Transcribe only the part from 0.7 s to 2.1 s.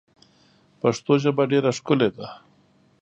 پښتو ژبه ډېره ښکلې